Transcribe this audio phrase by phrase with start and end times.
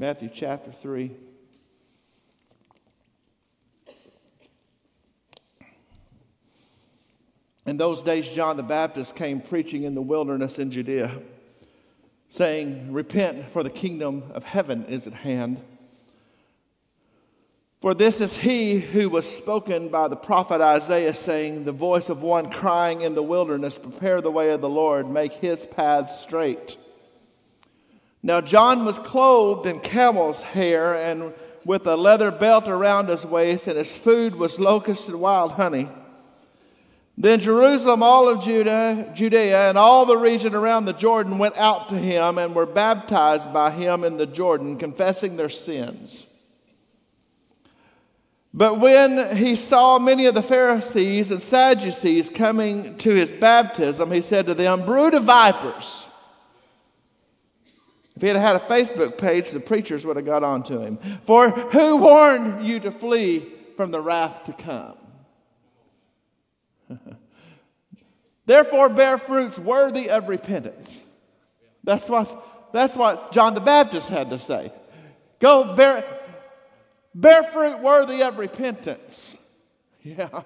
[0.00, 1.10] Matthew chapter 3.
[7.66, 11.20] In those days, John the Baptist came preaching in the wilderness in Judea,
[12.30, 15.62] saying, Repent, for the kingdom of heaven is at hand.
[17.82, 22.22] For this is he who was spoken by the prophet Isaiah, saying, The voice of
[22.22, 26.78] one crying in the wilderness, Prepare the way of the Lord, make his paths straight.
[28.22, 31.32] Now John was clothed in camel's hair and
[31.64, 35.88] with a leather belt around his waist, and his food was locusts and wild honey.
[37.18, 41.90] Then Jerusalem, all of Judah, Judea, and all the region around the Jordan went out
[41.90, 46.26] to him and were baptized by him in the Jordan, confessing their sins.
[48.54, 54.22] But when he saw many of the Pharisees and Sadducees coming to his baptism, he
[54.22, 56.06] said to them, Brood of vipers.
[58.20, 60.98] If he had had a Facebook page, the preachers would have got on to him.
[61.24, 64.98] For who warned you to flee from the wrath to come?
[68.44, 71.02] Therefore, bear fruits worthy of repentance.
[71.82, 74.70] That's what, that's what John the Baptist had to say.
[75.38, 76.04] Go bear,
[77.14, 79.34] bear fruit worthy of repentance.
[80.02, 80.42] Yeah.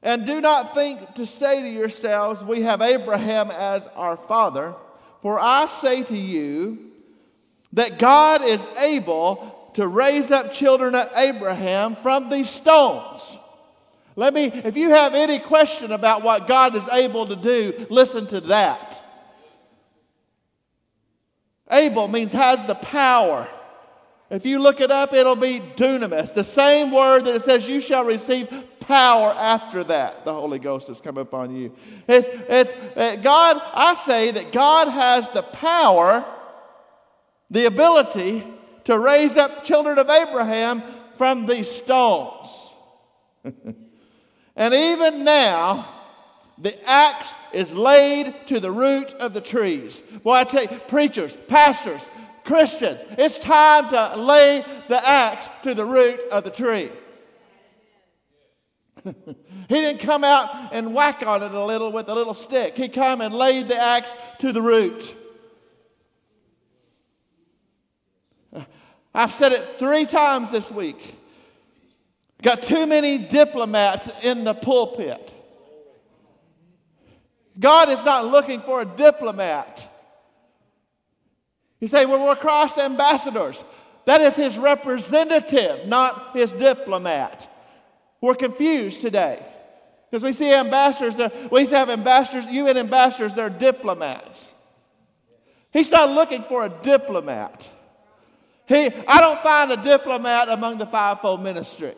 [0.00, 4.74] And do not think to say to yourselves, We have Abraham as our father.
[5.22, 6.90] For I say to you
[7.72, 13.36] that God is able to raise up children of Abraham from these stones.
[14.16, 18.26] Let me, if you have any question about what God is able to do, listen
[18.28, 19.02] to that.
[21.70, 23.46] Able means has the power.
[24.28, 27.80] If you look it up, it'll be dunamis, the same word that it says you
[27.80, 28.48] shall receive
[28.80, 30.24] power after that.
[30.24, 31.72] The Holy Ghost has come upon you.
[32.08, 36.24] It's, it's it, God, I say that God has the power,
[37.50, 38.44] the ability
[38.84, 40.82] to raise up children of Abraham
[41.16, 42.72] from these stones.
[44.56, 45.86] and even now,
[46.58, 50.02] the axe is laid to the root of the trees.
[50.22, 52.02] Boy, I tell you, preachers, pastors,
[52.44, 56.90] Christians, it's time to lay the axe to the root of the tree.
[59.04, 62.76] He didn't come out and whack on it a little with a little stick.
[62.76, 65.14] He come and laid the axe to the root.
[69.14, 71.16] I've said it three times this week.
[72.42, 75.34] Got too many diplomats in the pulpit.
[77.58, 79.86] God is not looking for a diplomat.
[81.80, 83.62] You say, well, we're crossed ambassadors.
[84.06, 87.49] That is his representative, not his diplomat.
[88.20, 89.44] We're confused today.
[90.10, 91.14] Because we see ambassadors,
[91.50, 94.52] we used to have ambassadors, UN ambassadors, they're diplomats.
[95.72, 97.68] He's not looking for a diplomat.
[98.66, 101.94] He, I don't find a diplomat among the fivefold ministry.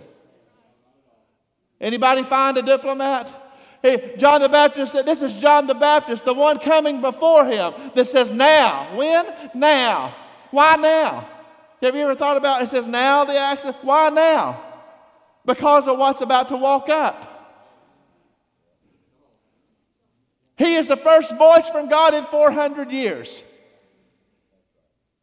[1.80, 3.28] Anybody find a diplomat?
[3.82, 7.74] Hey, John the Baptist said, This is John the Baptist, the one coming before him
[7.94, 8.96] that says, Now.
[8.96, 9.26] When?
[9.54, 10.14] Now.
[10.50, 11.28] Why now?
[11.82, 12.64] Have you ever thought about it?
[12.64, 13.76] It says, Now the accident.
[13.82, 14.71] Why now?
[15.44, 17.28] Because of what's about to walk up.
[20.56, 23.42] He is the first voice from God in 400 years.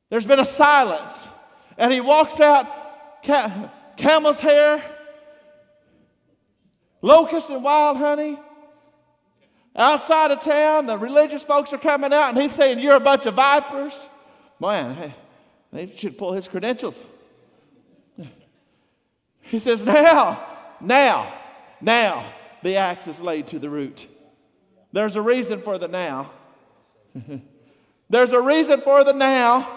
[0.10, 1.28] There's been a silence.
[1.78, 2.68] And he walks out,
[3.96, 4.84] camel's hair,
[7.02, 8.38] locusts and wild honey.
[9.76, 13.26] Outside of town, the religious folks are coming out, and he's saying, You're a bunch
[13.26, 14.10] of vipers.
[14.60, 15.16] Man, hey,
[15.72, 17.06] they should pull his credentials.
[19.50, 20.46] He says, Now,
[20.80, 21.34] now,
[21.82, 24.08] now, the axe is laid to the root.
[24.92, 26.32] There's a reason for the now.
[28.10, 29.68] There's a reason for the now.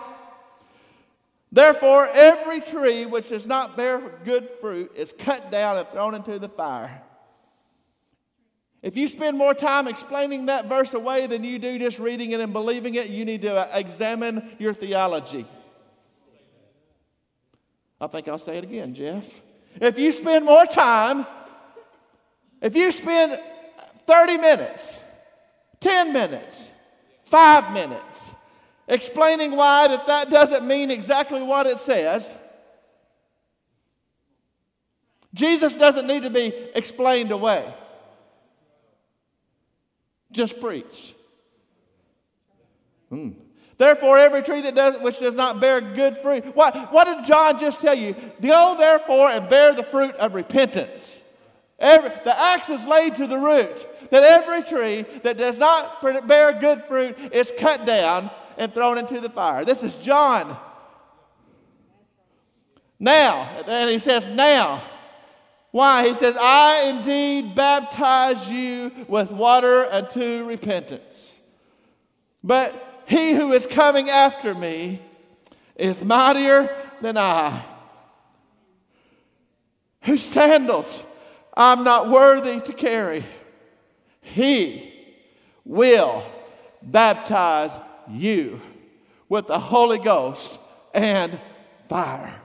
[1.50, 6.38] Therefore, every tree which does not bear good fruit is cut down and thrown into
[6.38, 7.02] the fire.
[8.82, 12.40] If you spend more time explaining that verse away than you do just reading it
[12.40, 15.46] and believing it, you need to uh, examine your theology.
[18.00, 19.40] I think I'll say it again, Jeff.
[19.80, 21.26] If you spend more time,
[22.60, 23.40] if you spend
[24.06, 24.96] 30 minutes,
[25.80, 26.68] 10 minutes,
[27.24, 28.30] 5 minutes
[28.88, 32.32] explaining why that that doesn't mean exactly what it says,
[35.34, 37.72] Jesus doesn't need to be explained away
[40.32, 41.14] just preached.
[43.10, 43.30] Hmm.
[43.82, 46.54] Therefore, every tree that does which does not bear good fruit.
[46.54, 48.14] What, what did John just tell you?
[48.40, 51.20] Go therefore and bear the fruit of repentance.
[51.80, 53.88] Every, the axe is laid to the root.
[54.12, 59.18] That every tree that does not bear good fruit is cut down and thrown into
[59.18, 59.64] the fire.
[59.64, 60.56] This is John.
[63.00, 64.80] Now, and he says, now.
[65.72, 66.06] Why?
[66.06, 71.36] He says, I indeed baptize you with water unto repentance.
[72.44, 75.00] But he who is coming after me
[75.76, 77.64] is mightier than I,
[80.02, 81.02] whose sandals
[81.54, 83.24] I'm not worthy to carry.
[84.20, 84.92] He
[85.64, 86.24] will
[86.82, 87.78] baptize
[88.08, 88.60] you
[89.28, 90.58] with the Holy Ghost
[90.94, 91.38] and
[91.88, 92.40] fire.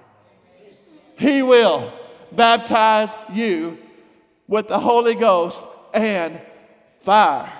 [1.17, 1.91] He will
[2.31, 3.77] baptize you
[4.47, 5.63] with the Holy Ghost
[5.93, 6.41] and
[7.01, 7.51] fire.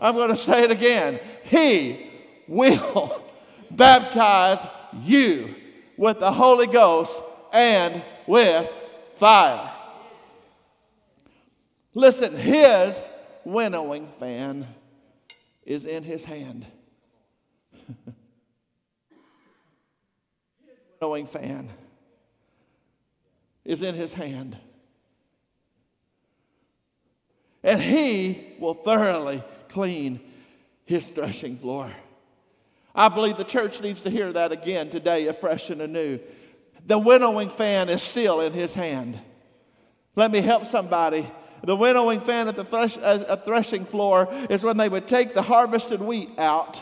[0.00, 1.20] I'm going to say it again.
[1.44, 2.05] He
[2.48, 3.22] will
[3.70, 4.64] baptize
[5.02, 5.54] you
[5.96, 7.16] with the Holy Ghost
[7.52, 8.70] and with
[9.18, 9.72] fire.
[11.94, 13.02] Listen, his
[13.44, 14.66] winnowing fan
[15.64, 16.66] is in his hand.
[17.86, 18.14] his
[21.00, 21.68] winnowing fan
[23.64, 24.58] is in his hand.
[27.62, 30.20] And he will thoroughly clean
[30.84, 31.92] his threshing floor.
[32.96, 36.18] I believe the church needs to hear that again today, afresh and anew.
[36.86, 39.20] The winnowing fan is still in his hand.
[40.14, 41.30] Let me help somebody.
[41.62, 42.96] The winnowing fan at the thresh,
[43.44, 46.78] threshing floor is when they would take the harvested wheat out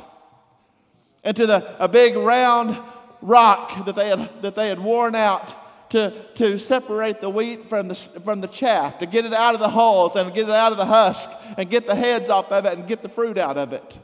[1.25, 2.76] into the, a big round
[3.20, 7.88] rock that they had, that they had worn out to, to separate the wheat from
[7.88, 10.70] the, from the chaff, to get it out of the hulls and get it out
[10.70, 13.56] of the husk and get the heads off of it and get the fruit out
[13.56, 13.99] of it.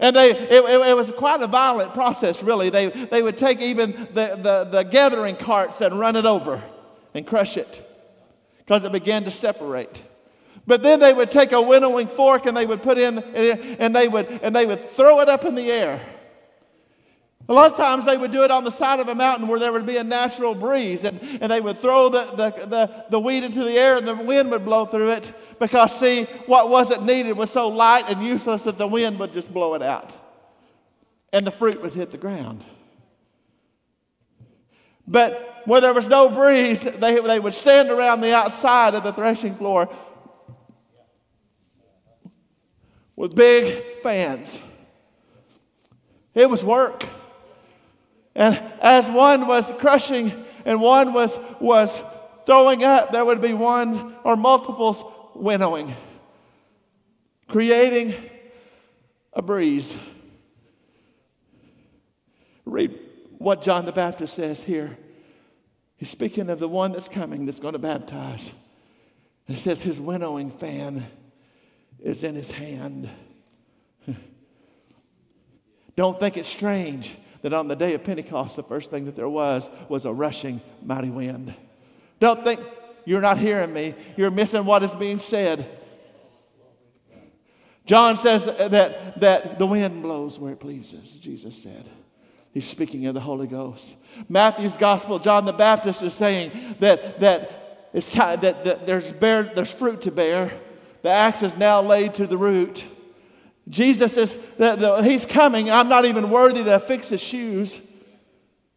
[0.00, 2.68] And they, it, it, it, was quite a violent process, really.
[2.68, 6.62] They, they would take even the, the, the gathering carts and run it over
[7.14, 7.90] and crush it
[8.58, 10.02] because it began to separate.
[10.66, 14.08] But then they would take a winnowing fork and they would put in, and they
[14.08, 16.00] would, and they would throw it up in the air.
[17.46, 19.58] A lot of times they would do it on the side of a mountain where
[19.60, 23.20] there would be a natural breeze, and, and they would throw the, the, the, the
[23.20, 27.04] wheat into the air and the wind would blow through it because, see, what wasn't
[27.04, 30.12] needed was so light and useless that the wind would just blow it out.
[31.34, 32.64] And the fruit would hit the ground.
[35.06, 39.12] But where there was no breeze, they, they would stand around the outside of the
[39.12, 39.90] threshing floor
[43.16, 44.58] with big fans.
[46.34, 47.04] It was work.
[48.34, 52.00] And as one was crushing and one was, was
[52.46, 55.04] throwing up, there would be one or multiples
[55.34, 55.94] winnowing,
[57.48, 58.14] creating
[59.32, 59.94] a breeze.
[62.64, 62.98] Read
[63.38, 64.96] what John the Baptist says here.
[65.96, 68.52] He's speaking of the one that's coming that's going to baptize.
[69.46, 71.04] It says his winnowing fan
[72.00, 73.08] is in his hand.
[75.96, 79.28] Don't think it's strange that on the day of Pentecost, the first thing that there
[79.28, 81.54] was was a rushing mighty wind.
[82.18, 82.58] Don't think
[83.04, 85.68] you're not hearing me, you're missing what is being said.
[87.84, 91.86] John says that, that the wind blows where it pleases, Jesus said.
[92.54, 93.94] He's speaking of the Holy Ghost.
[94.26, 99.70] Matthew's gospel, John the Baptist is saying that, that, it's that, that there's, bear, there's
[99.70, 100.50] fruit to bear.
[101.02, 102.86] The axe is now laid to the root.
[103.68, 105.70] Jesus is, the, the, he's coming.
[105.70, 107.80] I'm not even worthy to fix his shoes.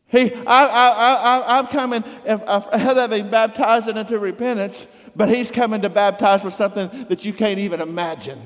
[0.07, 5.81] He, I, I, I, I'm coming ahead of him, baptizing into repentance, but he's coming
[5.81, 8.41] to baptize with something that you can't even imagine.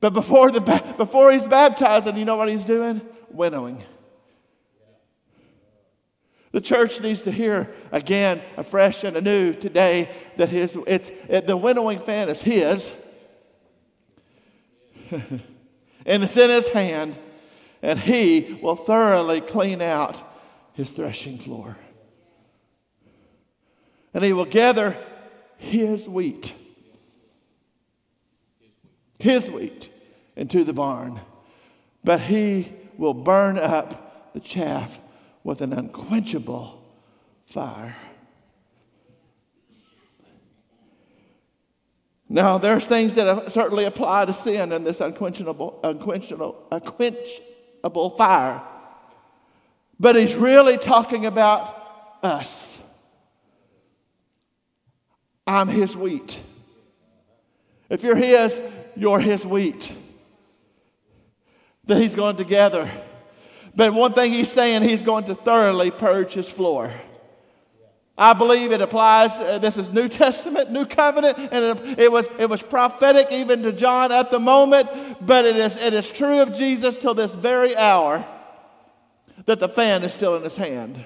[0.00, 0.60] But before, the,
[0.96, 3.02] before he's baptizing, you know what he's doing?
[3.30, 3.82] Winnowing.
[6.54, 11.56] The church needs to hear again, afresh and anew today, that his, it's, it, the
[11.56, 12.92] winnowing fan is his,
[15.10, 15.42] and
[16.06, 17.16] it's in his hand,
[17.82, 20.16] and he will thoroughly clean out
[20.74, 21.76] his threshing floor.
[24.14, 24.96] And he will gather
[25.56, 26.54] his wheat,
[29.18, 29.90] his wheat,
[30.36, 31.18] into the barn,
[32.04, 35.00] but he will burn up the chaff
[35.44, 36.82] with an unquenchable
[37.44, 37.94] fire.
[42.28, 48.62] Now, there's things that certainly apply to sin in this unquenchable, unquenchable, unquenchable fire.
[50.00, 52.76] But he's really talking about us.
[55.46, 56.40] I'm his wheat.
[57.90, 58.58] If you're his,
[58.96, 59.92] you're his wheat.
[61.84, 62.90] That he's going to gather
[63.76, 66.92] but one thing he's saying, he's going to thoroughly purge his floor.
[68.16, 69.32] I believe it applies.
[69.32, 73.62] Uh, this is New Testament, New Covenant, and it, it, was, it was prophetic even
[73.62, 74.88] to John at the moment,
[75.20, 78.24] but it is, it is true of Jesus till this very hour
[79.46, 81.04] that the fan is still in his hand.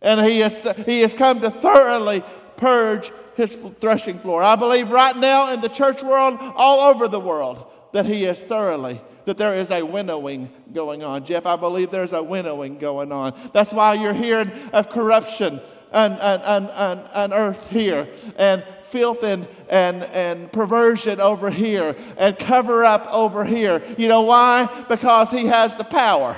[0.00, 2.22] And he has, he has come to thoroughly
[2.56, 4.42] purge his threshing floor.
[4.42, 8.42] I believe right now in the church world, all over the world, that he is
[8.42, 11.24] thoroughly, that there is a winnowing going on.
[11.24, 13.38] Jeff, I believe there's a winnowing going on.
[13.52, 15.60] That's why you're hearing of corruption
[15.92, 21.96] and, and, and, and, and earth here, and filth and, and, and perversion over here,
[22.16, 23.82] and cover up over here.
[23.98, 24.84] You know why?
[24.88, 26.36] Because he has the power,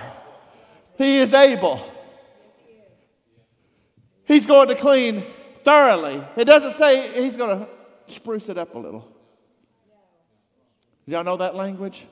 [0.97, 1.81] he is able.
[4.27, 5.25] He's going to clean
[5.65, 6.23] thoroughly.
[6.37, 7.69] It doesn't say he's going to
[8.13, 9.11] spruce it up a little.
[11.07, 12.07] Y'all know that language?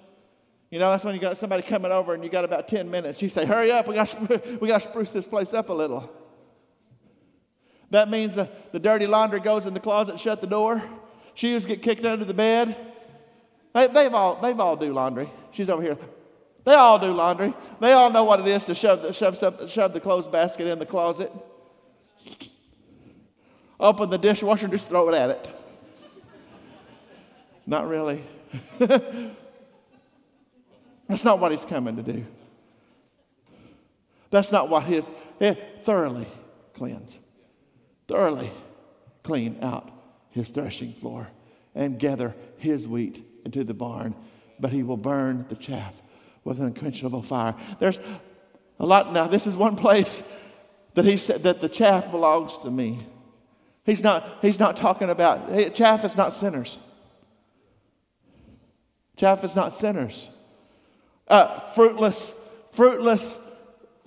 [0.71, 3.23] You know, that's when you got somebody coming over and you got about 10 minutes.
[3.23, 6.11] You say, hurry up, we got, we got to spruce this place up a little.
[7.91, 10.83] That means the, the dirty laundry goes in the closet, shut the door.
[11.35, 12.77] Shoes get kicked under the bed.
[13.75, 15.31] They, they've, all, they've all do laundry.
[15.53, 15.99] She's over here.
[16.65, 17.55] They all do laundry.
[17.81, 19.39] They all know what it is to shove the, shove,
[19.71, 21.31] shove the clothes basket in the closet.
[23.79, 25.51] Open the dishwasher and just throw it at it.
[27.67, 28.25] Not really.
[31.09, 32.25] That's not what he's coming to do.
[34.31, 35.11] That's not what his,
[35.41, 36.27] eh, thoroughly
[36.75, 37.19] cleanse,
[38.09, 38.51] thoroughly
[39.23, 39.91] clean out
[40.31, 41.29] his threshing floor
[41.75, 44.15] and gather his wheat into the barn,
[44.59, 46.03] but he will burn the chaff
[46.45, 47.55] with an unquenchable fire.
[47.79, 48.01] There's
[48.79, 49.27] a lot now.
[49.27, 50.23] This is one place
[50.95, 52.99] that he said that the chaff belongs to me.
[53.85, 56.79] He's not, he's not talking about chaff is not sinners.
[59.17, 60.31] Chaff is not sinners.
[61.29, 62.33] Uh, fruitless,
[62.73, 63.37] fruitless,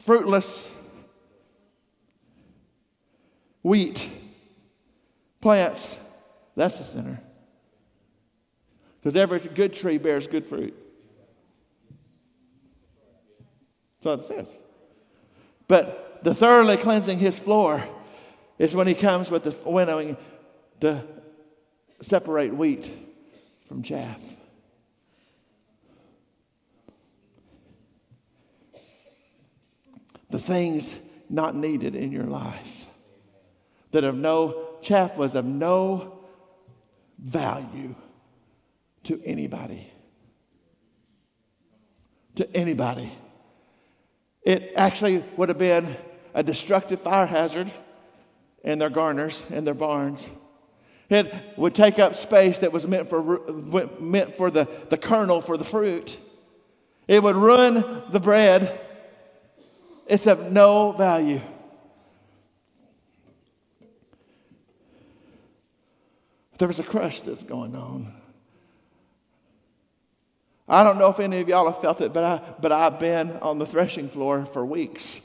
[0.06, 0.68] fruitless
[3.62, 4.10] wheat
[5.42, 5.96] plants,
[6.56, 7.22] that's a sinner.
[9.00, 10.74] Because every good tree bears good fruit.
[14.02, 14.58] That's what it says.
[15.68, 17.84] But the thoroughly cleansing his floor
[18.58, 20.18] is when he comes with the winnowing
[20.82, 21.04] to
[22.02, 22.92] separate wheat
[23.68, 24.20] from chaff.
[30.40, 30.96] The things
[31.30, 32.88] not needed in your life
[33.92, 36.18] that of no chaff was of no
[37.18, 37.94] value
[39.04, 39.92] to anybody.
[42.36, 43.12] To anybody.
[44.44, 45.98] It actually would have been
[46.34, 47.70] a destructive fire hazard
[48.64, 50.30] in their garners in their barns.
[51.10, 53.42] It would take up space that was meant for,
[54.00, 56.18] meant for the, the kernel for the fruit.
[57.10, 58.80] It would ruin the bread
[60.10, 61.40] it's of no value.
[66.58, 68.14] There was a crush that's going on.
[70.68, 73.32] I don't know if any of y'all have felt it, but, I, but I've been
[73.38, 75.22] on the threshing floor for weeks.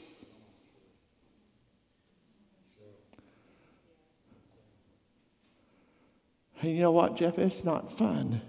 [6.61, 7.37] And you know what, Jeff?
[7.37, 8.41] It's not fun.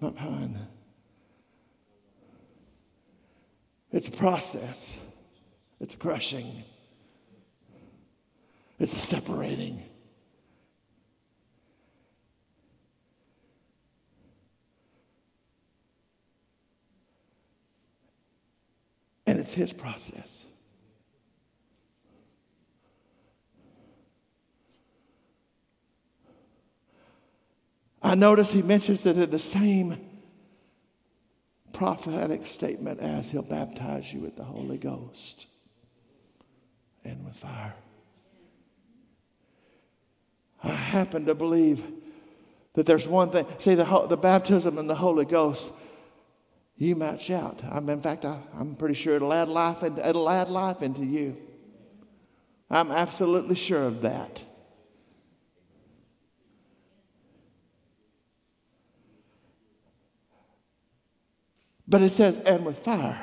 [0.00, 0.68] Not fun.
[3.92, 4.96] It's a process,
[5.80, 6.64] it's a crushing,
[8.78, 9.82] it's a separating.
[19.26, 20.44] And it's his process.
[28.02, 30.09] I notice he mentions it in the same
[31.80, 35.46] prophetic statement as He'll baptize you with the Holy Ghost
[37.06, 37.72] and with fire.
[40.62, 41.82] I happen to believe
[42.74, 43.46] that there's one thing.
[43.60, 45.72] See, the, the baptism and the Holy Ghost,
[46.76, 47.62] you might shout.
[47.64, 51.38] I'm, in fact, I, am pretty sure it'll add, life it'll add life into you.
[52.68, 54.44] I'm absolutely sure of that.
[61.90, 63.20] But it says, and with fire.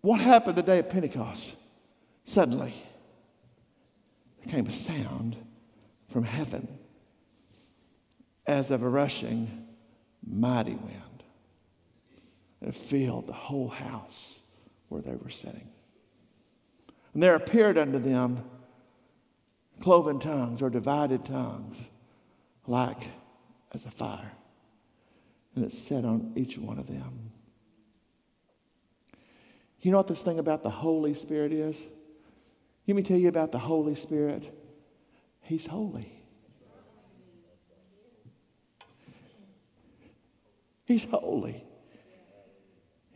[0.00, 1.54] What happened the day of Pentecost?
[2.24, 2.72] Suddenly,
[4.38, 5.36] there came a sound
[6.10, 6.66] from heaven
[8.46, 9.66] as of a rushing
[10.26, 11.22] mighty wind.
[12.62, 14.40] And it filled the whole house
[14.88, 15.68] where they were sitting.
[17.12, 18.42] And there appeared unto them
[19.80, 21.84] cloven tongues or divided tongues,
[22.66, 23.02] like
[23.74, 24.32] as a fire
[25.54, 27.32] and it set on each one of them.
[29.80, 31.82] You know what this thing about the Holy Spirit is?
[32.86, 34.52] Let me tell you about the Holy Spirit.
[35.42, 36.12] He's holy.
[40.84, 41.62] He's holy.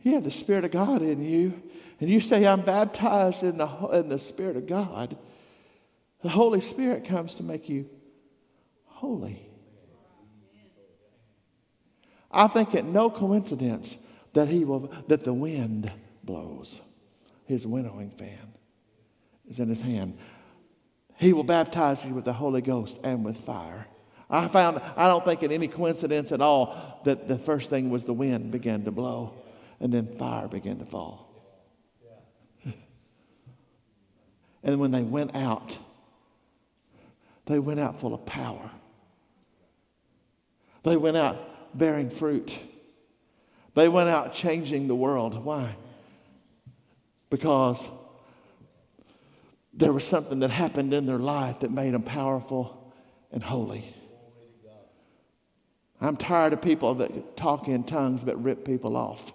[0.03, 1.63] You have the Spirit of God in you,
[1.99, 5.17] and you say, I'm baptized in the, in the Spirit of God.
[6.21, 7.89] The Holy Spirit comes to make you
[8.85, 9.49] holy.
[12.33, 13.97] I think it no coincidence
[14.33, 15.91] that he will that the wind
[16.23, 16.81] blows.
[17.45, 18.53] His winnowing fan
[19.47, 20.17] is in his hand.
[21.17, 23.87] He will baptize you with the Holy Ghost and with fire.
[24.29, 28.05] I found I don't think it any coincidence at all that the first thing was
[28.05, 29.35] the wind began to blow
[29.79, 31.29] and then fire began to fall.
[34.63, 35.77] and when they went out,
[37.45, 38.71] they went out full of power.
[40.83, 42.57] They went out bearing fruit.
[43.75, 45.43] They went out changing the world.
[45.43, 45.75] Why?
[47.29, 47.89] Because
[49.73, 52.93] there was something that happened in their life that made them powerful
[53.31, 53.95] and holy.
[55.99, 59.33] I'm tired of people that talk in tongues but rip people off.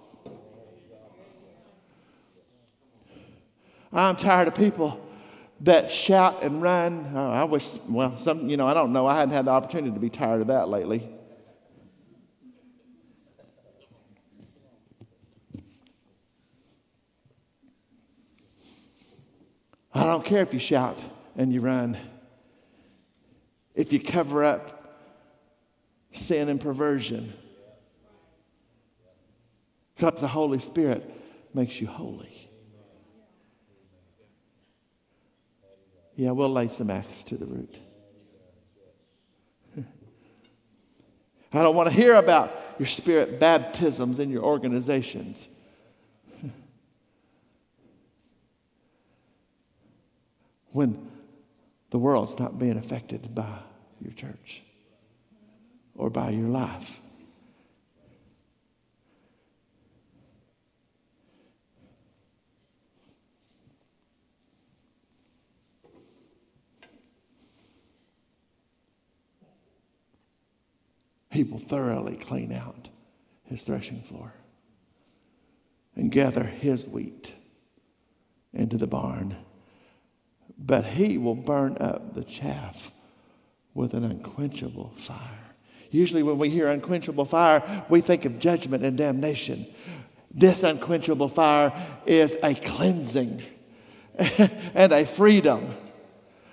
[3.93, 5.05] I'm tired of people
[5.61, 7.11] that shout and run.
[7.15, 9.07] Oh, I wish, well, some, you know, I don't know.
[9.07, 11.09] I hadn't had the opportunity to be tired of that lately.
[20.11, 20.99] Don't care if you shout
[21.37, 21.97] and you run.
[23.75, 24.75] If you cover up
[26.13, 27.33] sin and perversion,
[29.95, 31.09] because the Holy Spirit
[31.55, 32.49] makes you holy.
[36.15, 37.79] Yeah, we'll lay some axe to the root.
[41.53, 45.49] I don't want to hear about your spirit baptisms in your organizations.
[50.73, 51.11] When
[51.91, 53.59] the world's not being affected by
[54.01, 54.63] your church
[55.95, 57.01] or by your life.
[71.31, 72.89] He will thoroughly clean out
[73.45, 74.35] his threshing floor
[75.95, 77.33] and gather his wheat
[78.53, 79.37] into the barn
[80.59, 82.93] but he will burn up the chaff
[83.75, 85.39] with an unquenchable fire.
[85.91, 89.67] Usually, when we hear unquenchable fire, we think of judgment and damnation.
[90.31, 91.73] This unquenchable fire
[92.05, 93.43] is a cleansing
[94.19, 95.75] and a freedom.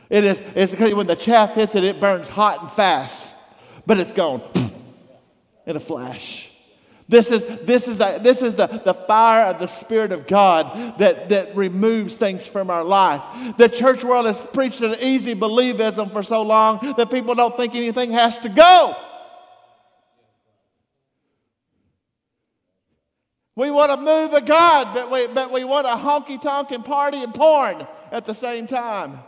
[0.09, 3.35] It is it's because when the chaff hits it, it burns hot and fast,
[3.85, 4.41] but it's gone
[5.65, 6.49] in a flash.
[7.07, 10.97] This is, this is, the, this is the, the fire of the Spirit of God
[10.97, 13.21] that, that removes things from our life.
[13.57, 17.75] The church world has preached an easy believism for so long that people don't think
[17.75, 18.95] anything has to go.
[23.55, 26.83] We want to move of God, but we, but we want a honky tonk and
[26.83, 29.19] party and porn at the same time.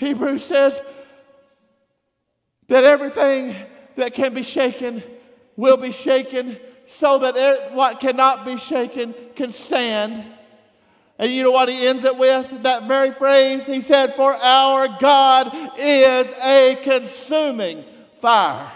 [0.00, 0.80] Hebrews says
[2.68, 3.54] that everything
[3.96, 5.02] that can be shaken
[5.56, 10.24] will be shaken so that what cannot be shaken can stand.
[11.18, 12.62] And you know what he ends it with?
[12.62, 13.66] That very phrase.
[13.66, 17.84] He said, For our God is a consuming
[18.22, 18.72] fire.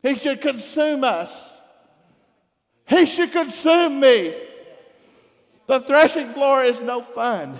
[0.00, 1.58] He should consume us.
[2.86, 4.32] He should consume me.
[5.66, 7.58] The threshing floor is no fun.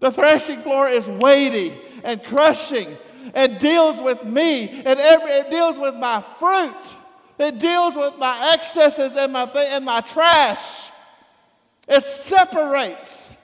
[0.00, 1.72] The threshing floor is weighty
[2.04, 2.96] and crushing
[3.34, 6.74] and deals with me and every, it deals with my fruit.
[7.38, 10.62] It deals with my excesses and my, th- and my trash.
[11.88, 13.36] It separates.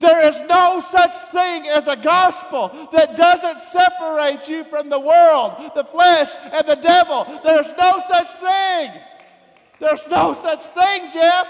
[0.00, 5.72] There is no such thing as a gospel that doesn't separate you from the world,
[5.74, 7.24] the flesh, and the devil.
[7.42, 8.90] There's no such thing.
[9.78, 11.46] There's no such thing, Jeff.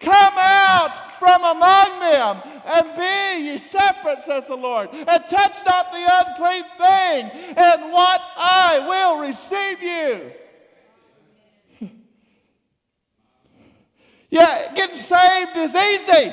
[0.00, 5.92] Come out from among them and be ye separate, says the Lord, and touch not
[5.92, 10.32] the unclean thing, and what I will receive you.
[14.30, 16.32] yeah, getting saved is easy.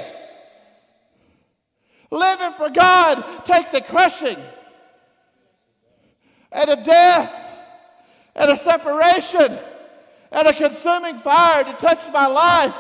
[2.12, 4.38] Living for God takes a crushing
[6.52, 7.34] and a death
[8.36, 9.58] and a separation
[10.32, 12.76] and a consuming fire to touch my life.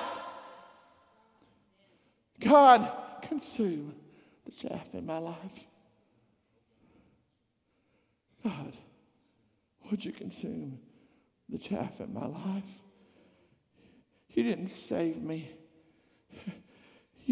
[2.41, 3.95] God, consume
[4.45, 5.65] the chaff in my life.
[8.43, 8.73] God,
[9.89, 10.80] would you consume
[11.47, 12.63] the chaff in my life?
[14.30, 15.51] You didn't save me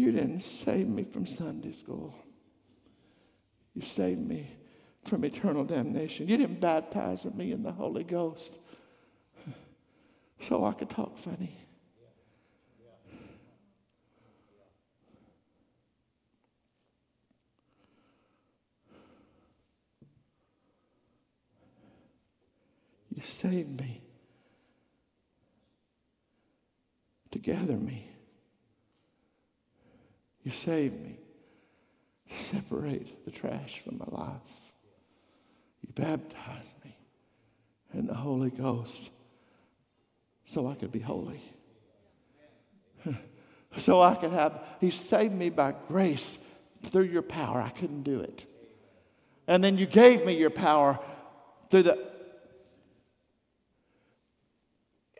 [0.00, 2.14] You didn't save me from Sunday school.
[3.74, 4.50] You saved me
[5.04, 6.26] from eternal damnation.
[6.26, 8.58] You didn't baptize me in the Holy Ghost
[10.40, 11.54] so I could talk funny.
[23.14, 24.02] You saved me
[27.32, 28.06] to gather me.
[30.44, 31.18] You saved me
[32.28, 34.72] to separate the trash from my life.
[35.82, 36.96] You baptized me
[37.94, 39.10] in the Holy Ghost
[40.44, 41.40] so I could be holy.
[43.76, 46.38] so I could have, He saved me by grace
[46.84, 47.60] through your power.
[47.60, 48.46] I couldn't do it.
[49.46, 50.98] And then you gave me your power
[51.70, 52.09] through the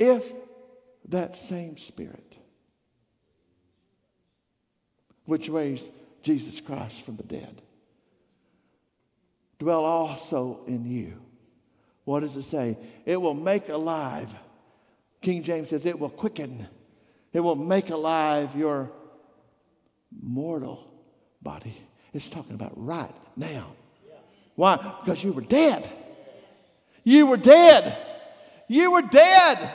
[0.01, 0.33] If
[1.09, 2.37] that same Spirit,
[5.27, 7.61] which raised Jesus Christ from the dead,
[9.59, 11.21] dwell also in you,
[12.05, 12.79] what does it say?
[13.05, 14.35] It will make alive.
[15.21, 16.67] King James says it will quicken,
[17.35, 18.91] it will make alive your
[20.23, 20.91] mortal
[21.43, 21.77] body.
[22.15, 23.67] It's talking about right now.
[24.57, 24.77] Why?
[25.05, 25.89] Because you were dead.
[27.05, 27.97] You were dead.
[28.67, 29.71] You were dead.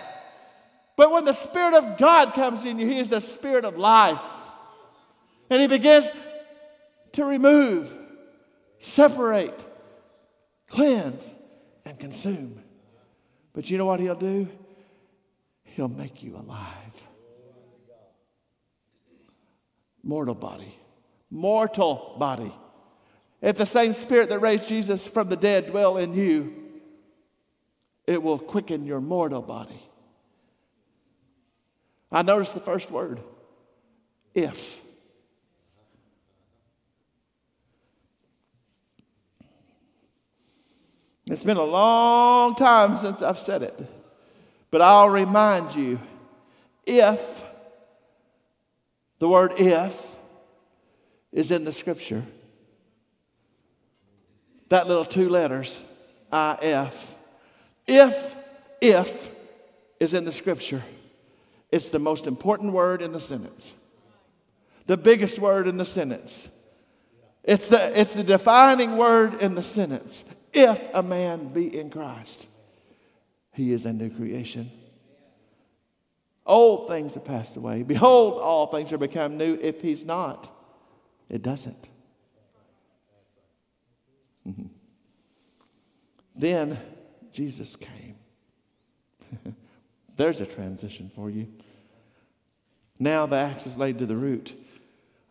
[0.96, 4.22] But when the Spirit of God comes in you, He is the Spirit of life.
[5.50, 6.10] And He begins
[7.14, 7.94] to remove,
[8.80, 9.60] separate,
[10.68, 11.34] cleanse,
[11.86, 12.62] and consume.
[13.54, 14.48] But you know what He'll do?
[15.64, 17.08] He'll make you alive.
[20.04, 20.74] Mortal body.
[21.30, 22.54] Mortal body.
[23.42, 26.54] If the same Spirit that raised Jesus from the dead dwell in you,
[28.08, 29.80] it will quicken your mortal body.
[32.12, 33.20] I noticed the first word
[34.34, 34.82] if.
[41.28, 43.78] It's been a long time since I've said it,
[44.70, 46.00] but I'll remind you
[46.86, 47.44] if,
[49.18, 50.16] the word if,
[51.32, 52.24] is in the scripture,
[54.70, 55.80] that little two letters,
[56.32, 57.16] if,
[57.88, 58.36] if,
[58.82, 59.30] if
[60.00, 60.84] is in the scripture
[61.76, 63.74] it's the most important word in the sentence,
[64.86, 66.48] the biggest word in the sentence.
[67.44, 70.24] It's the, it's the defining word in the sentence.
[70.54, 72.48] If a man be in Christ,
[73.52, 74.72] he is a new creation.
[76.46, 77.84] Old things have passed away.
[77.84, 79.60] Behold, all things are become new.
[79.62, 80.50] If he's not,
[81.30, 81.90] it doesn't.
[84.48, 84.68] Mm-hmm.
[86.38, 86.80] Then
[87.34, 88.16] Jesus came.
[90.16, 91.48] There's a transition for you.
[93.00, 94.56] Now the axe is laid to the root.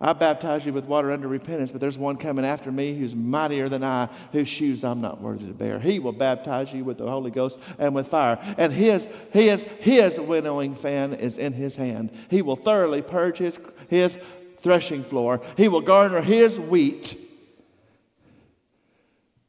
[0.01, 3.69] I baptize you with water under repentance, but there's one coming after me who's mightier
[3.69, 5.79] than I, whose shoes I'm not worthy to bear.
[5.79, 8.39] He will baptize you with the Holy Ghost and with fire.
[8.59, 12.11] And his, his, his winnowing fan is in his hand.
[12.29, 14.19] He will thoroughly purge his, his
[14.59, 15.41] threshing floor.
[15.57, 17.17] He will garner his wheat.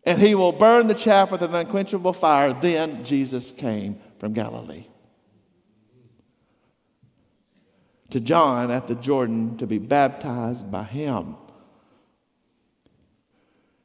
[0.06, 2.54] And he will burn the chaff with an unquenchable fire.
[2.54, 4.86] Then Jesus came from Galilee.
[8.16, 11.36] To John at the Jordan to be baptized by him.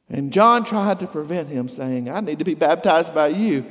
[0.07, 3.65] And John tried to prevent him, saying, I need to be baptized by you.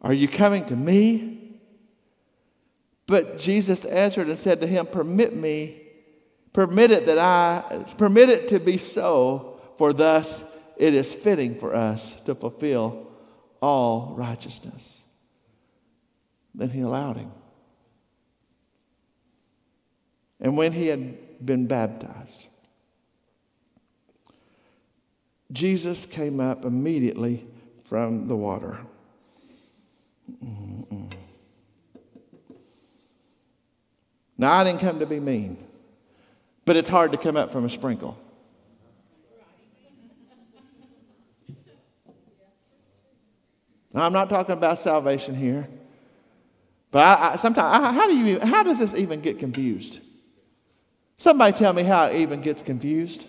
[0.00, 1.60] Are you coming to me?
[3.06, 5.82] But Jesus answered and said to him, Permit me,
[6.54, 10.42] permit it that I, permit it to be so, for thus
[10.78, 13.12] it is fitting for us to fulfill
[13.60, 15.04] all righteousness.
[16.54, 17.30] Then he allowed him.
[20.44, 22.48] And when he had been baptized,
[25.50, 27.46] Jesus came up immediately
[27.84, 28.78] from the water.
[30.44, 31.10] Mm-mm.
[34.36, 35.56] Now, I didn't come to be mean,
[36.66, 38.20] but it's hard to come up from a sprinkle.
[43.94, 45.68] Now, I'm not talking about salvation here,
[46.90, 50.00] but I, I sometimes, how, do you, how does this even get confused?
[51.16, 53.26] Somebody tell me how it even gets confused.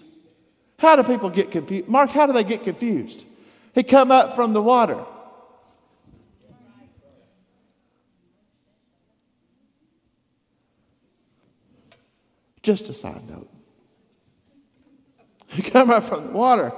[0.79, 1.87] How do people get confused?
[1.87, 3.25] Mark, how do they get confused?
[3.73, 5.03] He come up from the water.
[12.63, 13.49] Just a side note.
[15.49, 16.73] He come up from the water,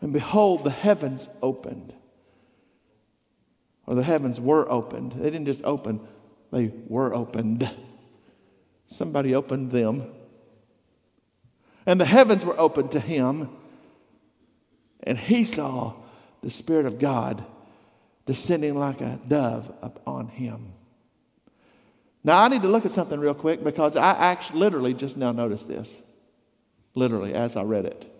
[0.00, 1.94] and behold, the heavens opened.
[3.86, 5.12] Or the heavens were opened.
[5.12, 6.00] They didn't just open,
[6.50, 7.70] they were opened.
[8.88, 10.10] Somebody opened them.
[11.86, 13.48] And the heavens were opened to him,
[15.04, 15.94] and he saw
[16.42, 17.44] the Spirit of God
[18.26, 20.72] descending like a dove upon him.
[22.24, 25.32] Now, I need to look at something real quick because I actually literally just now
[25.32, 26.02] noticed this.
[26.94, 28.14] Literally, as I read it.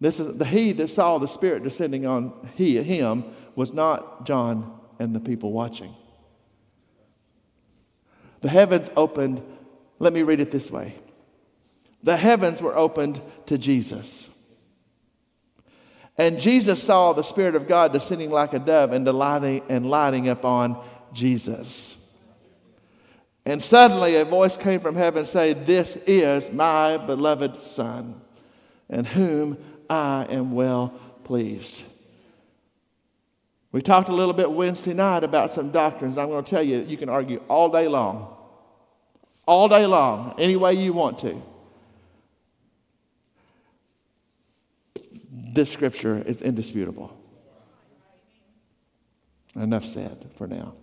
[0.00, 3.24] This is the he that saw the Spirit descending on he, him
[3.54, 5.94] was not John and the people watching.
[8.40, 9.42] The heavens opened,
[9.98, 10.94] let me read it this way.
[12.02, 14.28] The heavens were opened to Jesus.
[16.16, 20.28] And Jesus saw the Spirit of God descending like a dove and lighting, and lighting
[20.28, 21.96] upon Jesus.
[23.46, 28.20] And suddenly a voice came from heaven saying, This is my beloved Son,
[28.88, 30.88] in whom I am well
[31.24, 31.84] pleased.
[33.70, 36.16] We talked a little bit Wednesday night about some doctrines.
[36.16, 38.34] I'm going to tell you, you can argue all day long.
[39.46, 41.42] All day long, any way you want to.
[45.30, 47.14] This scripture is indisputable.
[49.54, 50.74] Enough said for now.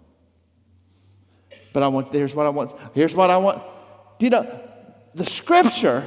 [1.74, 2.74] But I want, here's what I want.
[2.94, 3.62] Here's what I want.
[4.20, 4.62] Do you know,
[5.14, 6.06] the scripture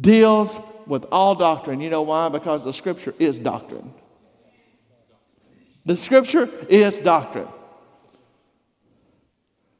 [0.00, 1.80] deals with all doctrine.
[1.80, 2.28] You know why?
[2.28, 3.92] Because the scripture is doctrine.
[5.84, 7.48] The scripture is doctrine,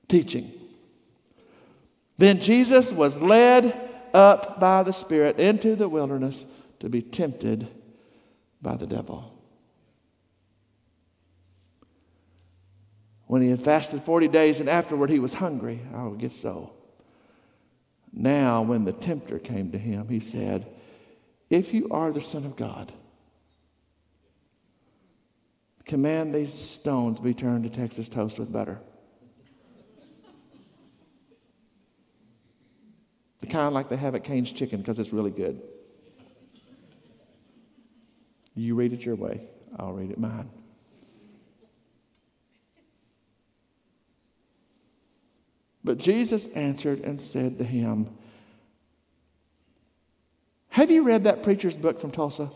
[0.09, 0.51] teaching.
[2.19, 6.45] Then Jesus was led up by the Spirit into the wilderness
[6.81, 7.69] to be tempted
[8.61, 9.33] by the devil.
[13.27, 16.75] When he had fasted 40 days and afterward he was hungry, I would get so.
[18.13, 20.67] Now, when the tempter came to him, he said,
[21.49, 22.93] If you are the Son of God,
[25.85, 28.81] command these stones be turned to Texas toast with butter.
[33.41, 35.61] The kind like they have at Cane's Chicken because it's really good.
[38.55, 40.51] You read it your way, I'll read it mine.
[45.85, 48.11] But Jesus answered and said to him,
[50.71, 52.51] Have you read that preacher's book from Tulsa?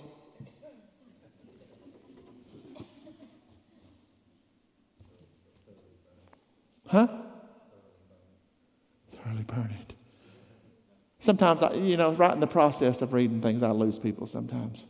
[6.86, 7.08] Huh?
[9.12, 9.94] Thoroughly burn it.
[11.26, 14.86] Sometimes, I, you know, right in the process of reading things, I lose people sometimes.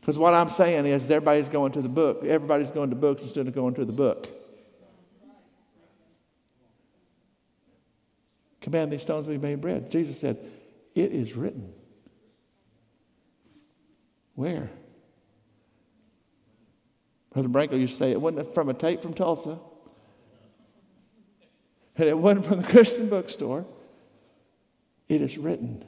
[0.00, 2.24] Because what I'm saying is everybody's going to the book.
[2.24, 4.28] Everybody's going to books instead of going to the book.
[8.60, 9.90] Command these stones to be made bread.
[9.90, 10.38] Jesus said,
[10.94, 11.72] It is written.
[14.36, 14.70] Where?
[17.32, 19.58] Brother Branko used to say it wasn't from a tape from Tulsa.
[21.96, 23.66] And it wasn't from the Christian bookstore.
[25.08, 25.84] It is written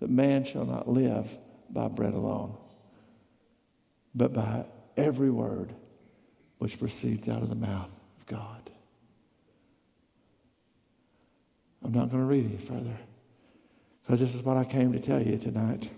[0.00, 1.28] that man shall not live
[1.70, 2.56] by bread alone,
[4.14, 5.74] but by every word
[6.58, 8.70] which proceeds out of the mouth of God.
[11.84, 12.96] I'm not going to read any further
[14.02, 15.90] because this is what I came to tell you tonight.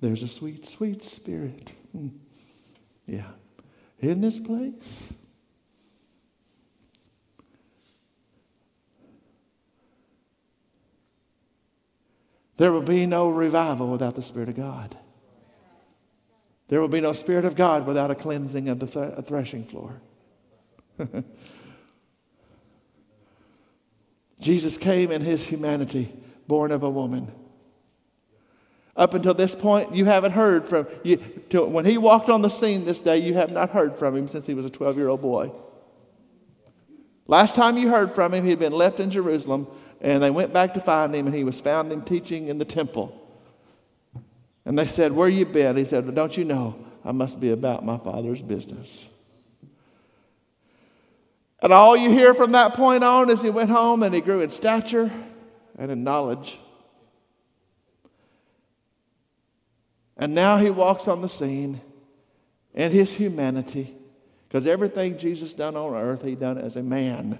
[0.00, 1.72] There's a sweet, sweet spirit.
[1.92, 2.08] Hmm.
[3.06, 3.30] Yeah.
[4.00, 5.12] In this place.
[12.58, 14.96] There will be no revival without the Spirit of God.
[16.66, 20.02] There will be no Spirit of God without a cleansing of the th- threshing floor.
[24.40, 26.12] Jesus came in his humanity,
[26.46, 27.32] born of a woman.
[28.96, 31.18] Up until this point, you haven't heard from you.
[31.52, 34.46] when he walked on the scene this day, you have not heard from him since
[34.46, 35.52] he was a 12 year old boy.
[37.28, 39.68] Last time you heard from him, he had been left in Jerusalem,
[40.00, 42.64] and they went back to find him, and he was found in teaching in the
[42.64, 43.14] temple.
[44.64, 45.76] And they said, Where you been?
[45.76, 49.08] He said, Don't you know I must be about my father's business?
[51.60, 54.40] And all you hear from that point on is he went home and he grew
[54.40, 55.10] in stature
[55.76, 56.60] and in knowledge.
[60.16, 61.80] And now he walks on the scene
[62.74, 63.94] in his humanity,
[64.46, 67.38] because everything Jesus done on earth, he done as a man.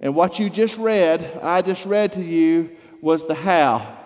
[0.00, 2.70] And what you just read, I just read to you,
[3.02, 3.98] was the how.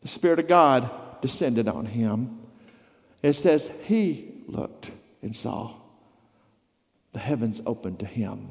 [0.00, 2.40] The Spirit of God descended on him.
[3.22, 4.90] It says he looked
[5.22, 5.74] and saw
[7.12, 8.50] the heavens opened to him.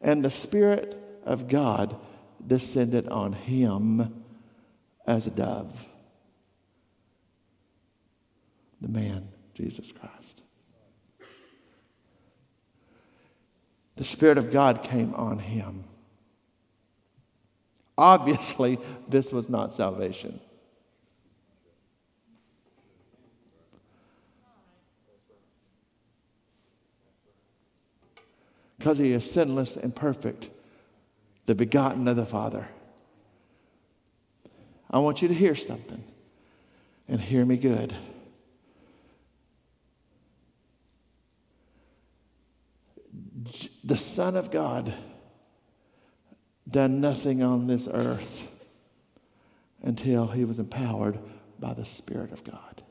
[0.00, 1.96] And the Spirit of God
[2.44, 4.24] descended on him
[5.06, 5.88] as a dove.
[8.80, 10.42] The man, Jesus Christ.
[14.02, 15.84] The Spirit of God came on him.
[17.96, 18.76] Obviously,
[19.08, 20.40] this was not salvation.
[28.76, 30.50] Because he is sinless and perfect,
[31.46, 32.66] the begotten of the Father.
[34.90, 36.02] I want you to hear something
[37.06, 37.94] and hear me good.
[43.84, 44.94] The Son of God
[46.70, 48.48] done nothing on this earth
[49.82, 51.18] until he was empowered
[51.58, 52.82] by the Spirit of God.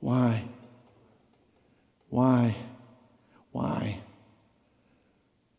[0.00, 0.42] Why?
[2.08, 2.56] Why?
[3.52, 4.00] Why?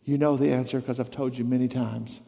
[0.03, 2.21] You know the answer because I've told you many times.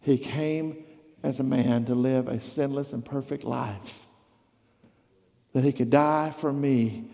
[0.00, 0.84] He came
[1.22, 4.06] as a man to live a sinless and perfect life,
[5.52, 7.04] that he could die for me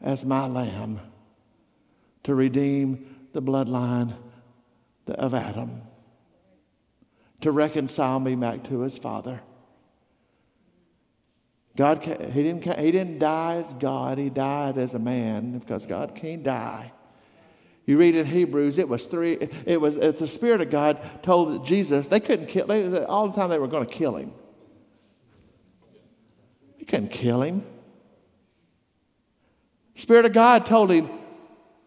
[0.00, 1.00] as my lamb
[2.24, 4.14] to redeem the bloodline
[5.06, 5.82] of Adam,
[7.40, 9.40] to reconcile me back to his father.
[11.76, 16.14] God, he didn't, he didn't die as God, he died as a man because God
[16.14, 16.92] can't die.
[17.86, 19.32] You read in Hebrews, it was three,
[19.66, 23.50] it was the Spirit of God told Jesus they couldn't kill, they, all the time
[23.50, 24.32] they were going to kill him.
[26.78, 27.64] They couldn't kill him.
[29.94, 31.10] Spirit of God told him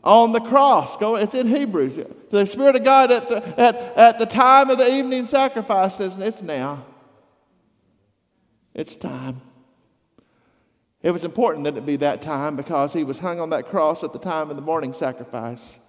[0.03, 1.97] on the cross, go, it's in Hebrews.
[2.29, 6.19] The Spirit of God at the, at, at the time of the evening sacrifice says,
[6.19, 6.85] it's now.
[8.73, 9.41] It's time.
[11.01, 14.03] It was important that it be that time because he was hung on that cross
[14.03, 15.79] at the time of the morning sacrifice.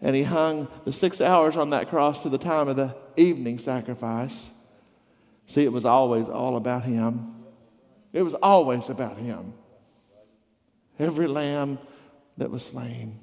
[0.00, 3.58] And he hung the six hours on that cross to the time of the evening
[3.58, 4.52] sacrifice.
[5.46, 7.34] See, it was always all about him.
[8.12, 9.54] It was always about him.
[10.98, 11.78] Every lamb
[12.36, 13.18] that was slain,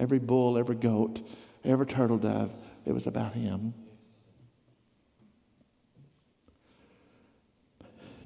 [0.00, 1.20] every bull, every goat,
[1.64, 2.52] every turtle dove,
[2.84, 3.74] it was about him.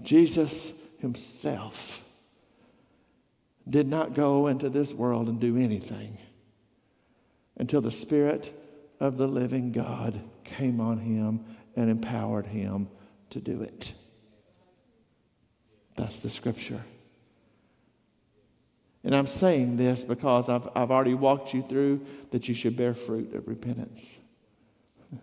[0.02, 2.04] Jesus himself
[3.68, 6.18] did not go into this world and do anything
[7.56, 8.54] until the Spirit
[9.00, 12.88] of the living God came on him and empowered him
[13.30, 13.92] to do it.
[15.96, 16.84] That's the scripture.
[19.05, 22.95] And I'm saying this because I've, I've already walked you through that you should bear
[22.95, 24.17] fruit of repentance.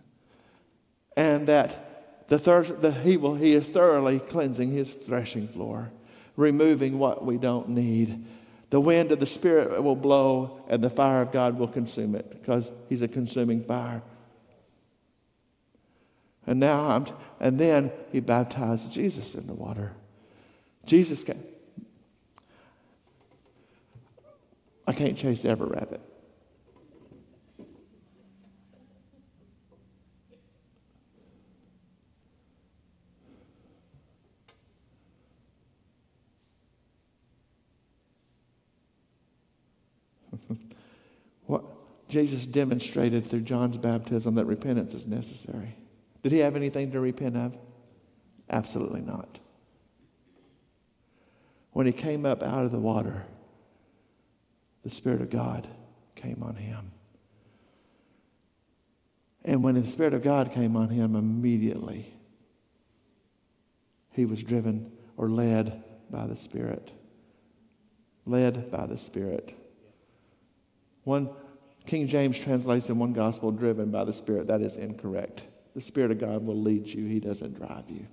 [1.18, 5.92] and that the, third, the he, will, he is thoroughly cleansing his threshing floor,
[6.36, 8.24] removing what we don't need
[8.72, 12.30] the wind of the Spirit will blow, and the fire of God will consume it
[12.32, 14.02] because He's a consuming fire.
[16.48, 17.06] And now I'm,
[17.42, 19.92] and then He baptized Jesus in the water.
[20.86, 21.44] Jesus came.
[24.88, 26.02] I can't chase every rabbit.
[41.46, 41.64] what
[42.10, 45.76] Jesus demonstrated through John's baptism that repentance is necessary.
[46.24, 47.58] Did he have anything to repent of?
[48.50, 49.40] Absolutely not.
[51.72, 53.26] When he came up out of the water,
[54.84, 55.68] the Spirit of God
[56.16, 56.92] came on him.
[59.44, 62.14] And when the Spirit of God came on him, immediately
[64.12, 66.92] he was driven or led by the Spirit.
[68.26, 69.56] Led by the Spirit.
[71.04, 71.30] One
[71.86, 74.48] King James translates in one gospel, driven by the Spirit.
[74.48, 75.44] That is incorrect.
[75.74, 78.08] The Spirit of God will lead you, He doesn't drive you.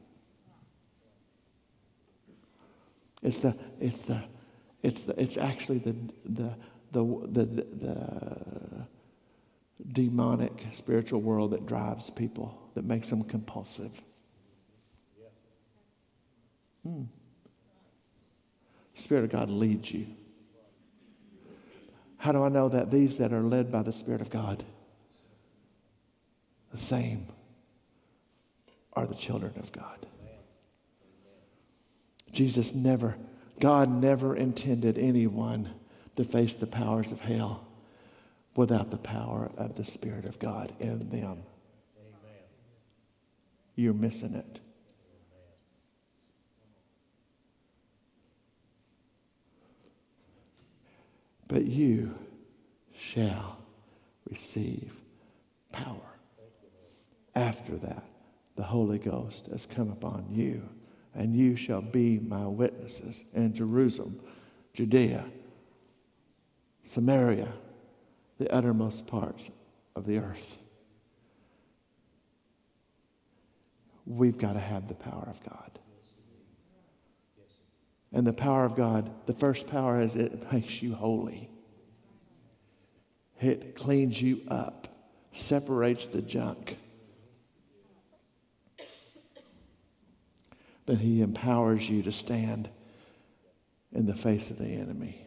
[3.22, 4.22] It's the, it's the,
[4.82, 6.54] it's the, it's actually the, the,
[6.92, 8.86] the, the, the
[9.92, 13.92] demonic spiritual world that drives people, that makes them compulsive.
[16.84, 17.04] Hmm.
[18.94, 20.06] Spirit of God leads you.
[22.16, 22.90] How do I know that?
[22.90, 24.64] These that are led by the Spirit of God,
[26.72, 27.28] the same
[28.94, 30.06] are the children of God.
[32.32, 33.16] Jesus never,
[33.60, 35.70] God never intended anyone
[36.16, 37.66] to face the powers of hell
[38.54, 41.42] without the power of the Spirit of God in them.
[43.76, 44.60] You're missing it.
[51.46, 52.14] But you
[52.96, 53.58] shall
[54.28, 54.92] receive
[55.72, 56.18] power.
[57.34, 58.04] After that,
[58.56, 60.68] the Holy Ghost has come upon you,
[61.18, 64.20] and you shall be my witnesses in Jerusalem,
[64.72, 65.24] Judea,
[66.84, 67.52] Samaria,
[68.38, 69.50] the uttermost parts
[69.96, 70.58] of the earth.
[74.06, 75.80] We've got to have the power of God.
[78.12, 81.50] And the power of God, the first power is it makes you holy.
[83.40, 84.86] It cleans you up,
[85.32, 86.78] separates the junk.
[90.88, 92.70] Then he empowers you to stand
[93.92, 95.20] in the face of the enemy.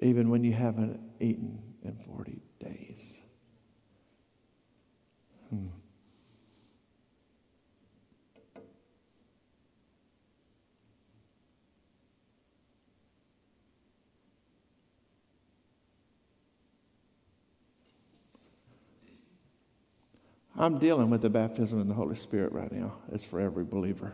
[0.00, 3.20] Even when you haven't eaten in 40 days.
[5.50, 5.66] Hmm.
[20.62, 22.94] I'm dealing with the baptism in the Holy Spirit right now.
[23.10, 24.12] It's for every believer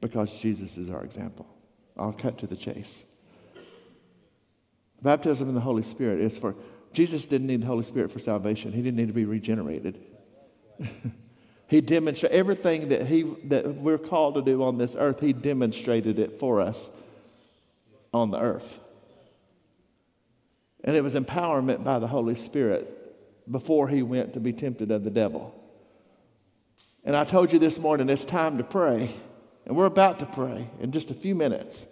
[0.00, 1.44] because Jesus is our example.
[1.96, 3.04] I'll cut to the chase.
[5.02, 6.54] Baptism in the Holy Spirit is for
[6.92, 8.72] Jesus didn't need the Holy Spirit for salvation.
[8.72, 9.98] He didn't need to be regenerated.
[11.66, 16.20] he demonstrated everything that he that we're called to do on this earth, he demonstrated
[16.20, 16.90] it for us
[18.14, 18.78] on the earth.
[20.84, 25.02] And it was empowerment by the Holy Spirit before he went to be tempted of
[25.02, 25.57] the devil.
[27.08, 29.08] And I told you this morning it's time to pray.
[29.64, 31.86] And we're about to pray in just a few minutes.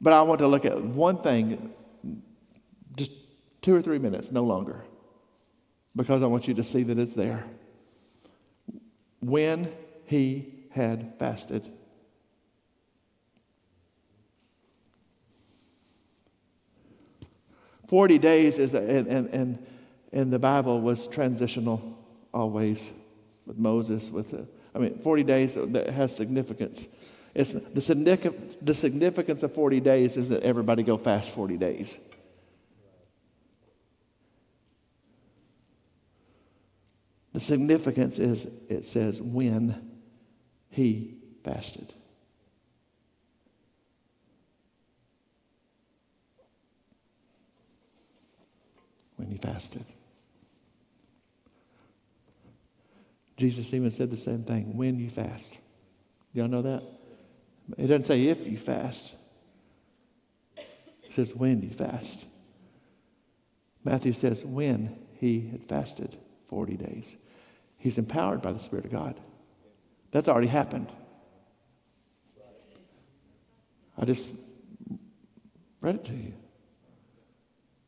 [0.00, 1.72] But I want to look at one thing,
[2.96, 3.12] just
[3.62, 4.84] two or three minutes, no longer,
[5.94, 7.44] because I want you to see that it's there.
[9.20, 9.72] When
[10.04, 11.70] he had fasted.
[17.86, 19.64] Forty days is, and, and,
[20.12, 22.03] and, the Bible was transitional
[22.34, 22.90] always
[23.46, 24.10] with Moses.
[24.10, 26.86] With the, I mean, 40 days that has significance.
[27.34, 31.98] It's the, significance, the significance of 40 days is that everybody go fast 40 days.
[37.32, 39.98] The significance is it says when
[40.70, 41.92] he fasted.
[49.16, 49.84] When he fasted.
[53.36, 55.58] Jesus even said the same thing when you fast.
[56.32, 56.82] Y'all know that?
[57.78, 59.14] It doesn't say if you fast,
[60.56, 62.26] it says when you fast.
[63.84, 66.16] Matthew says when he had fasted
[66.48, 67.16] 40 days.
[67.78, 69.20] He's empowered by the Spirit of God.
[70.10, 70.88] That's already happened.
[73.98, 74.30] I just
[75.80, 76.32] read it to you.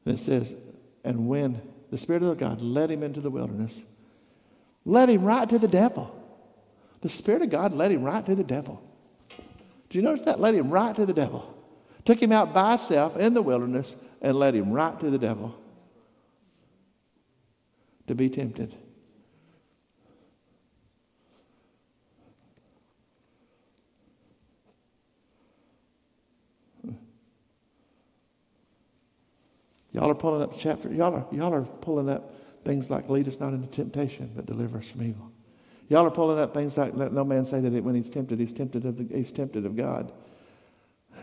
[0.04, 0.54] it says,
[1.04, 3.82] and when the Spirit of God led him into the wilderness,
[4.86, 6.12] led him right to the devil.
[7.02, 8.82] The Spirit of God led him right to the devil.
[9.90, 10.40] Do you notice that?
[10.40, 11.52] Led him right to the devil.
[12.04, 15.54] Took him out by himself in the wilderness and led him right to the devil
[18.06, 18.74] to be tempted.
[29.92, 30.92] Y'all are pulling up chapter.
[30.92, 32.30] Y'all are, y'all are pulling up
[32.66, 35.30] Things like lead us not into temptation, but deliver us from evil.
[35.88, 38.52] Y'all are pulling up things like let no man say that when he's tempted, he's
[38.52, 40.10] tempted of, the, he's tempted of God.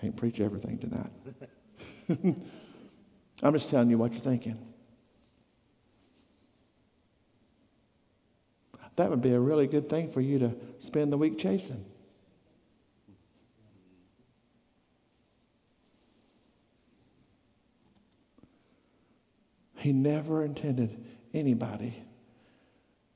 [0.00, 1.10] Can't preach everything tonight.
[3.42, 4.58] I'm just telling you what you're thinking.
[8.96, 11.84] That would be a really good thing for you to spend the week chasing.
[19.80, 21.02] He never intended
[21.32, 21.94] anybody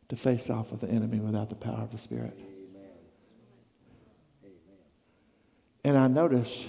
[0.08, 2.38] to face off with the enemy without the power of the Spirit.
[5.84, 6.66] And I noticed,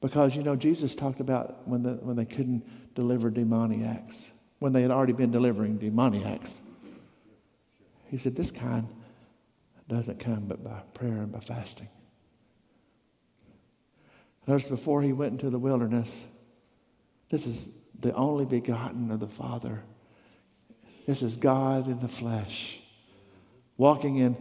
[0.00, 4.30] because, you know, Jesus talked about when, the, when they couldn't deliver demoniacs,
[4.60, 6.58] when they had already been delivering demoniacs.
[8.06, 8.88] He said, This kind
[9.88, 11.88] doesn't come but by prayer and by fasting.
[14.46, 16.24] Notice before he went into the wilderness,
[17.28, 17.68] this is
[18.02, 19.82] the only begotten of the Father.
[21.06, 22.80] This is God in the flesh,
[23.76, 24.36] walking in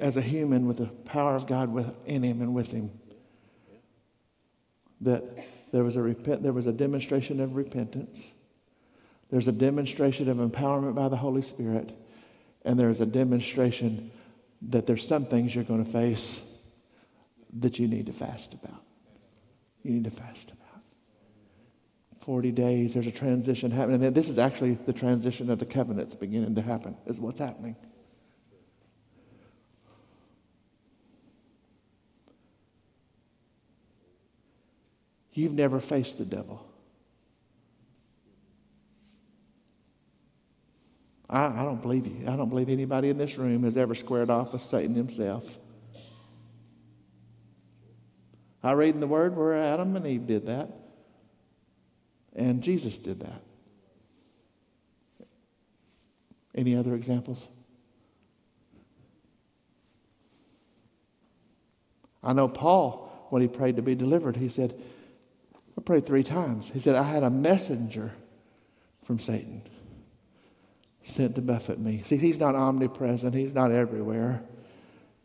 [0.00, 2.90] as a human with the power of God within him and with him.
[5.00, 5.22] That
[5.72, 8.28] there was a repent, there was a demonstration of repentance.
[9.30, 11.92] There's a demonstration of empowerment by the Holy Spirit,
[12.64, 14.10] and there's a demonstration
[14.70, 16.42] that there's some things you're going to face
[17.58, 18.82] that you need to fast about.
[19.82, 20.61] You need to fast about.
[22.22, 24.04] 40 days, there's a transition happening.
[24.04, 27.76] And this is actually the transition of the covenants beginning to happen, is what's happening.
[35.32, 36.64] You've never faced the devil.
[41.28, 42.28] I, I don't believe you.
[42.28, 45.58] I don't believe anybody in this room has ever squared off with Satan himself.
[48.62, 50.70] I read in the Word where Adam and Eve did that,
[52.34, 53.42] and Jesus did that.
[56.54, 57.48] Any other examples?
[62.22, 64.80] I know Paul, when he prayed to be delivered, he said,
[65.76, 66.70] I prayed three times.
[66.72, 68.12] He said, I had a messenger
[69.04, 69.62] from Satan
[71.02, 72.02] sent to buffet me.
[72.04, 74.42] See, he's not omnipresent, he's not everywhere.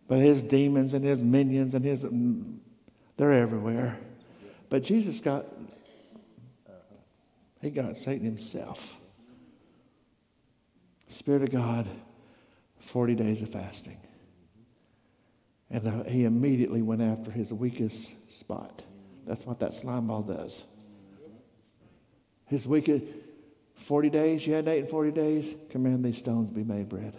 [0.07, 2.05] But his demons and his minions and his,
[3.17, 3.99] they're everywhere.
[4.69, 5.45] But Jesus got,
[7.61, 8.99] he got Satan himself.
[11.07, 11.87] Spirit of God,
[12.79, 13.97] 40 days of fasting.
[15.69, 18.85] And uh, he immediately went after his weakest spot.
[19.25, 20.63] That's what that slime ball does.
[22.45, 23.03] His weakest,
[23.75, 27.17] 40 days, you had eight and 40 days, command these stones be made bread.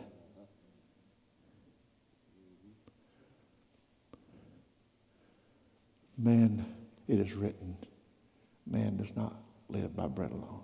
[6.16, 6.64] Man,
[7.06, 7.76] it is written,
[8.66, 9.36] man does not
[9.68, 10.62] live by bread alone,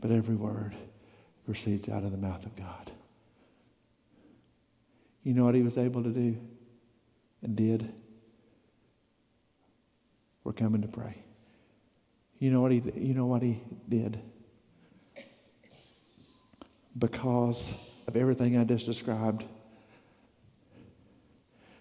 [0.00, 0.74] but every word
[1.44, 2.90] proceeds out of the mouth of God.
[5.22, 6.36] You know what he was able to do
[7.42, 7.92] and did?
[10.44, 11.22] We're coming to pray.
[12.38, 14.18] You know what he, you know what he did?
[16.98, 17.74] Because
[18.08, 19.44] of everything I just described,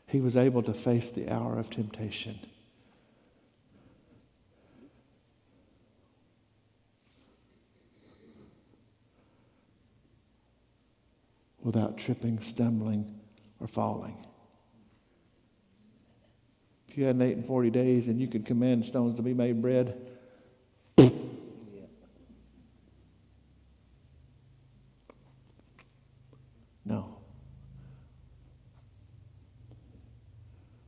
[0.05, 2.39] he was able to face the hour of temptation.
[11.63, 13.19] Without tripping, stumbling,
[13.59, 14.17] or falling.
[16.87, 19.33] If you had an eight and 40 days and you could command stones to be
[19.33, 19.95] made bread,
[26.83, 27.15] no.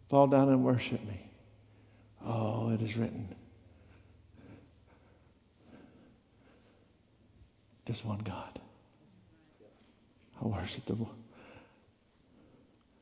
[0.09, 1.29] Fall down and worship me.
[2.25, 3.33] Oh, it is written.
[7.85, 8.59] Just one God.
[10.43, 11.15] I worship the one.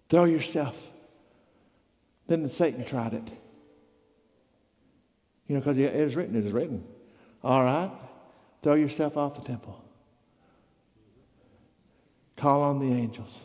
[0.10, 0.92] Throw yourself.
[2.28, 3.32] Then Satan tried it.
[5.48, 6.84] You know, because it is written, it is written.
[7.44, 7.92] All right,
[8.62, 9.84] throw yourself off the temple.
[12.36, 13.44] Call on the angels.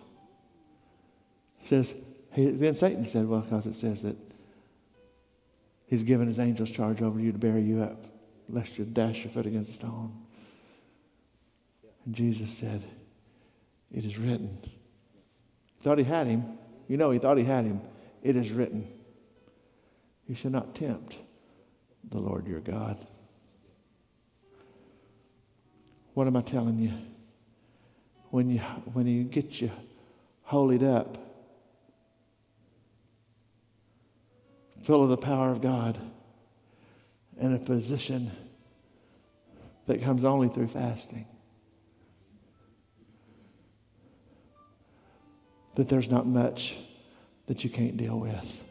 [1.63, 1.95] It says,
[2.33, 4.17] he, then Satan said, well, because it says that
[5.87, 8.01] he's given his angels charge over you to bear you up,
[8.49, 10.13] lest you dash your foot against a stone.
[12.05, 12.83] And Jesus said,
[13.93, 14.59] it is written.
[15.83, 16.59] Thought he had him.
[16.89, 17.81] You know, he thought he had him.
[18.23, 18.87] It is written,
[20.27, 21.17] You shall not tempt
[22.11, 23.05] the Lord your God.
[26.15, 26.93] What am I telling you?
[28.31, 29.71] When you when you get you
[30.43, 31.19] holied up,
[34.83, 35.99] full of the power of God,
[37.39, 38.31] in a position
[39.87, 41.27] that comes only through fasting.
[45.77, 46.77] That there's not much
[47.47, 48.65] that you can't deal with.